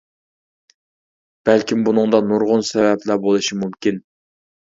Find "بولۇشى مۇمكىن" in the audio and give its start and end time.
3.27-4.03